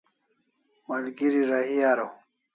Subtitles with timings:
[0.87, 2.11] Malgeri rahi araw